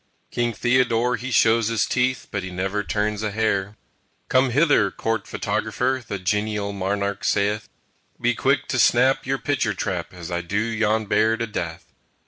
King 0.31 0.51
Theodore 0.53 1.15
he 1.15 1.29
shows 1.29 1.67
his 1.67 1.85
teeth, 1.85 2.25
But 2.31 2.41
he 2.41 2.49
never 2.49 2.83
turns 2.83 3.21
a 3.21 3.29
hair. 3.29 3.77
"Come 4.29 4.49
hither, 4.49 4.89
Court 4.89 5.27
Photographer," 5.27 6.03
The 6.07 6.17
genial 6.17 6.73
monarch 6.73 7.23
saith, 7.23 7.69
"Be 8.19 8.33
quick 8.33 8.67
to 8.69 8.79
snap 8.79 9.27
your 9.27 9.37
picture 9.37 9.75
trap 9.75 10.11
As 10.11 10.31
I 10.31 10.41
do 10.41 10.57
yon 10.57 11.05
Bear 11.05 11.37
to 11.37 11.45
death." 11.45 11.85